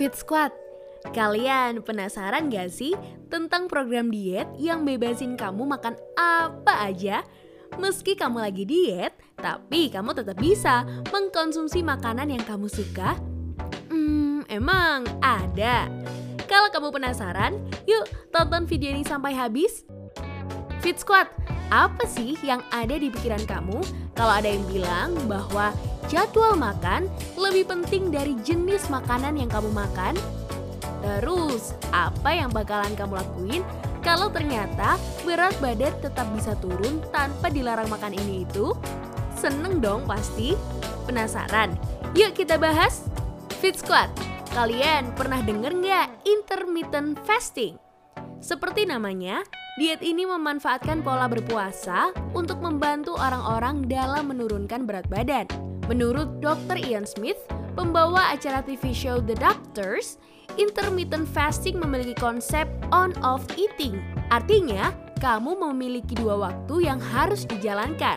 [0.00, 0.48] Fit Squad.
[1.12, 2.96] Kalian penasaran gak sih
[3.28, 7.20] tentang program diet yang bebasin kamu makan apa aja?
[7.76, 13.20] Meski kamu lagi diet, tapi kamu tetap bisa mengkonsumsi makanan yang kamu suka.
[13.92, 15.84] Hmm, emang ada.
[16.48, 19.84] Kalau kamu penasaran, yuk tonton video ini sampai habis.
[20.80, 21.28] Fit Squad,
[21.68, 23.84] apa sih yang ada di pikiran kamu
[24.16, 25.76] kalau ada yang bilang bahwa
[26.10, 27.06] jadwal makan
[27.38, 30.18] lebih penting dari jenis makanan yang kamu makan?
[31.00, 33.62] Terus, apa yang bakalan kamu lakuin
[34.02, 38.74] kalau ternyata berat badan tetap bisa turun tanpa dilarang makan ini itu?
[39.38, 40.58] Seneng dong pasti?
[41.06, 41.72] Penasaran?
[42.18, 43.06] Yuk kita bahas!
[43.62, 44.10] Fit Squad,
[44.52, 47.78] kalian pernah denger nggak intermittent fasting?
[48.40, 49.46] Seperti namanya,
[49.78, 55.69] diet ini memanfaatkan pola berpuasa untuk membantu orang-orang dalam menurunkan berat badan.
[55.90, 56.78] Menurut Dr.
[56.78, 57.42] Ian Smith,
[57.74, 60.22] pembawa acara TV show The Doctors,
[60.54, 63.98] intermittent fasting memiliki konsep on-off eating.
[64.30, 68.14] Artinya, kamu memiliki dua waktu yang harus dijalankan.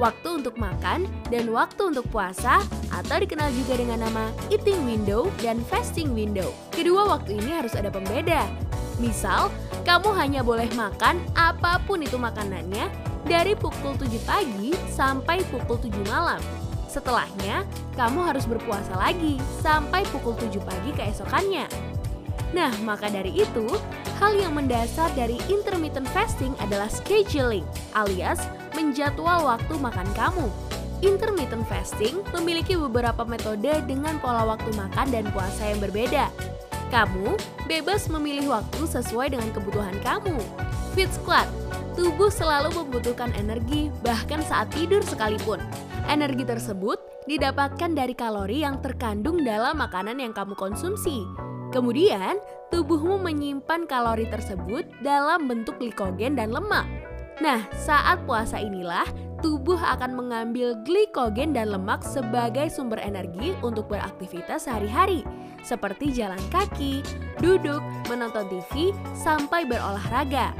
[0.00, 5.60] Waktu untuk makan dan waktu untuk puasa atau dikenal juga dengan nama eating window dan
[5.68, 6.48] fasting window.
[6.72, 8.48] Kedua waktu ini harus ada pembeda.
[8.96, 9.52] Misal,
[9.84, 12.88] kamu hanya boleh makan apa pun itu makanannya
[13.28, 16.40] dari pukul 7 pagi sampai pukul 7 malam.
[16.92, 17.64] Setelahnya,
[17.96, 21.64] kamu harus berpuasa lagi sampai pukul 7 pagi keesokannya.
[22.52, 23.64] Nah, maka dari itu,
[24.20, 27.64] hal yang mendasar dari intermittent fasting adalah scheduling,
[27.96, 28.44] alias
[28.76, 30.52] menjadwal waktu makan kamu.
[31.00, 36.28] Intermittent fasting memiliki beberapa metode dengan pola waktu makan dan puasa yang berbeda.
[36.92, 37.40] Kamu
[37.72, 40.36] bebas memilih waktu sesuai dengan kebutuhan kamu.
[40.92, 41.48] Fit Squad,
[41.94, 45.60] tubuh selalu membutuhkan energi bahkan saat tidur sekalipun.
[46.08, 46.98] Energi tersebut
[47.30, 51.22] didapatkan dari kalori yang terkandung dalam makanan yang kamu konsumsi.
[51.72, 52.36] Kemudian,
[52.68, 56.84] tubuhmu menyimpan kalori tersebut dalam bentuk glikogen dan lemak.
[57.40, 59.08] Nah, saat puasa inilah
[59.40, 65.24] tubuh akan mengambil glikogen dan lemak sebagai sumber energi untuk beraktivitas sehari-hari,
[65.64, 67.00] seperti jalan kaki,
[67.40, 70.52] duduk, menonton TV, sampai berolahraga.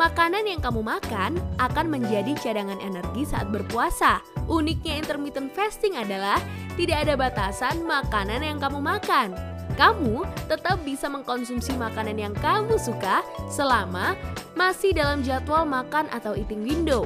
[0.00, 4.24] Makanan yang kamu makan akan menjadi cadangan energi saat berpuasa.
[4.48, 6.40] Uniknya intermittent fasting adalah
[6.80, 9.36] tidak ada batasan makanan yang kamu makan.
[9.76, 13.20] Kamu tetap bisa mengkonsumsi makanan yang kamu suka
[13.52, 14.16] selama
[14.56, 17.04] masih dalam jadwal makan atau eating window.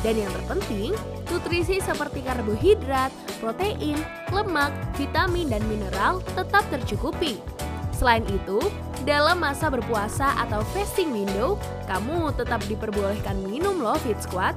[0.00, 0.96] Dan yang terpenting,
[1.28, 4.00] nutrisi seperti karbohidrat, protein,
[4.32, 7.36] lemak, vitamin, dan mineral tetap tercukupi.
[8.04, 8.60] Selain itu,
[9.08, 11.56] dalam masa berpuasa atau fasting window,
[11.88, 14.52] kamu tetap diperbolehkan minum loh Fit Squad.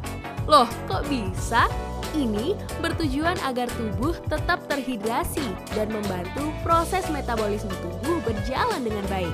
[0.52, 1.64] Loh, kok bisa?
[2.12, 9.32] Ini bertujuan agar tubuh tetap terhidrasi dan membantu proses metabolisme tubuh berjalan dengan baik.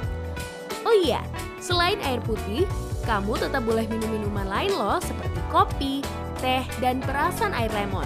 [0.86, 1.26] Oh iya,
[1.58, 2.70] selain air putih,
[3.10, 6.06] kamu tetap boleh minum minuman lain loh seperti kopi,
[6.38, 8.06] teh, dan perasan air lemon.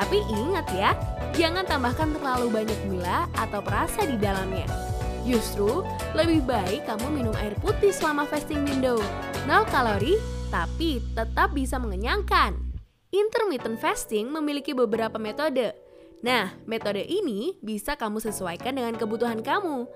[0.00, 0.96] Tapi ingat ya,
[1.36, 4.93] jangan tambahkan terlalu banyak gula atau perasa di dalamnya.
[5.24, 5.80] Justru,
[6.12, 9.00] lebih baik kamu minum air putih selama fasting window.
[9.48, 10.20] Nol kalori,
[10.52, 12.52] tapi tetap bisa mengenyangkan.
[13.08, 15.72] Intermittent fasting memiliki beberapa metode.
[16.20, 19.88] Nah, metode ini bisa kamu sesuaikan dengan kebutuhan kamu.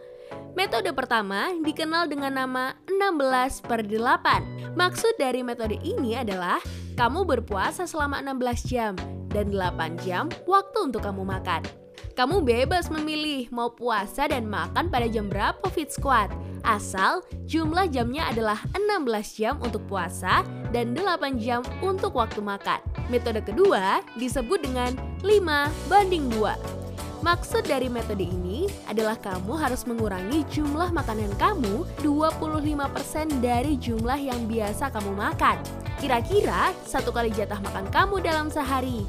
[0.56, 4.76] Metode pertama dikenal dengan nama 16 per 8.
[4.76, 6.60] Maksud dari metode ini adalah
[6.96, 8.92] kamu berpuasa selama 16 jam
[9.32, 11.87] dan 8 jam waktu untuk kamu makan.
[12.18, 16.34] Kamu bebas memilih mau puasa dan makan pada jam berapa Fit Squad.
[16.66, 20.42] Asal jumlah jamnya adalah 16 jam untuk puasa
[20.74, 22.82] dan 8 jam untuk waktu makan.
[23.06, 27.22] Metode kedua disebut dengan 5 banding 2.
[27.22, 34.42] Maksud dari metode ini adalah kamu harus mengurangi jumlah makanan kamu 25% dari jumlah yang
[34.50, 35.62] biasa kamu makan.
[36.02, 39.06] Kira-kira satu kali jatah makan kamu dalam sehari.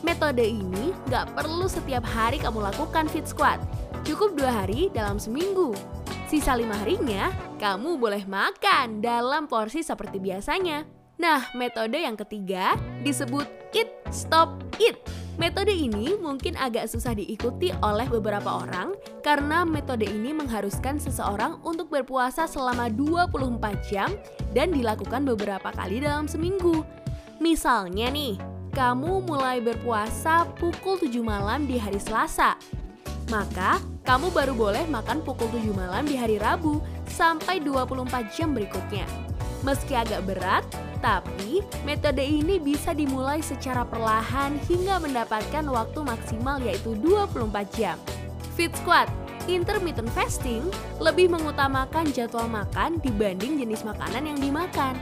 [0.00, 3.60] Metode ini gak perlu setiap hari kamu lakukan fit squat.
[4.00, 5.76] Cukup dua hari dalam seminggu.
[6.24, 7.28] Sisa lima harinya,
[7.60, 10.88] kamu boleh makan dalam porsi seperti biasanya.
[11.20, 13.44] Nah, metode yang ketiga disebut
[13.76, 14.96] eat, stop, eat.
[15.36, 21.92] Metode ini mungkin agak susah diikuti oleh beberapa orang karena metode ini mengharuskan seseorang untuk
[21.92, 24.16] berpuasa selama 24 jam
[24.56, 26.84] dan dilakukan beberapa kali dalam seminggu.
[27.40, 28.36] Misalnya nih,
[28.70, 32.54] kamu mulai berpuasa pukul 7 malam di hari Selasa.
[33.30, 39.06] Maka, kamu baru boleh makan pukul 7 malam di hari Rabu sampai 24 jam berikutnya.
[39.62, 40.64] Meski agak berat,
[41.04, 47.96] tapi metode ini bisa dimulai secara perlahan hingga mendapatkan waktu maksimal yaitu 24 jam.
[48.56, 49.06] Fit Squad,
[49.48, 50.62] Intermittent fasting
[51.00, 54.94] lebih mengutamakan jadwal makan dibanding jenis makanan yang dimakan.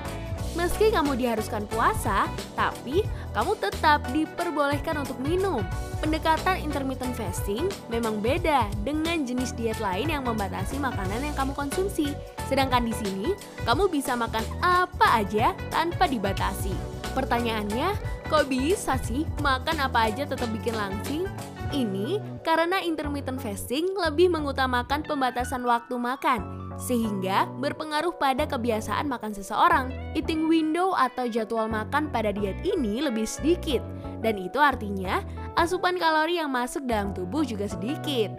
[0.56, 2.24] Meski kamu diharuskan puasa,
[2.56, 3.04] tapi
[3.36, 5.60] kamu tetap diperbolehkan untuk minum.
[6.00, 12.14] Pendekatan intermittent fasting memang beda dengan jenis diet lain yang membatasi makanan yang kamu konsumsi.
[12.46, 13.34] Sedangkan di sini,
[13.66, 16.72] kamu bisa makan apa aja tanpa dibatasi.
[17.12, 17.98] Pertanyaannya,
[18.30, 21.26] kok bisa sih makan apa aja tetap bikin langsing?
[21.68, 29.92] Ini karena intermittent fasting lebih mengutamakan pembatasan waktu makan, sehingga berpengaruh pada kebiasaan makan seseorang.
[30.16, 33.84] Eating window atau jadwal makan pada diet ini lebih sedikit,
[34.24, 35.20] dan itu artinya
[35.60, 38.32] asupan kalori yang masuk dalam tubuh juga sedikit.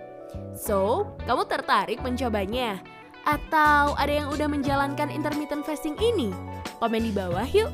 [0.57, 2.81] So, kamu tertarik mencobanya?
[3.29, 6.33] Atau ada yang udah menjalankan intermittent fasting ini?
[6.81, 7.69] Komen di bawah yuk!